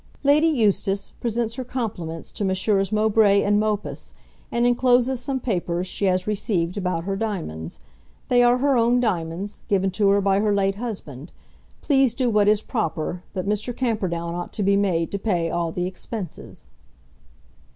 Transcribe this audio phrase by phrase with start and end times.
[0.23, 2.91] "Lady Eustace presents her compliments to Messrs.
[2.91, 4.15] Mowbray and Mopus,
[4.51, 7.79] and encloses some papers she has received about her diamonds.
[8.27, 11.31] They are her own diamonds, given to her by her late husband.
[11.83, 13.77] Please do what is proper, but Mr.
[13.77, 16.65] Camperdown ought to be made to pay all the expenses."